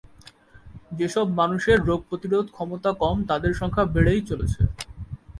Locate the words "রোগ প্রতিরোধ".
1.89-2.45